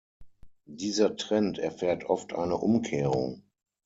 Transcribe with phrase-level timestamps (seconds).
[0.65, 3.43] Dieser Trend erfährt oft eine Umkehrung.